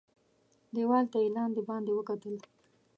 دېوال 0.73 1.05
ته 1.11 1.17
یې 1.23 1.29
لاندي 1.35 1.61
باندي 1.67 1.91
وکتل. 1.95 2.35